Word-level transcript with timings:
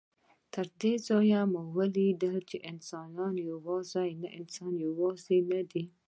تر 0.53 0.65
دې 0.81 0.93
ځایه 1.07 1.41
مو 1.51 1.61
ولیدل 1.77 2.35
چې 2.49 2.57
انسان 2.71 4.79
یوازې 4.79 5.39
نه 5.51 5.61
دی. 5.71 5.83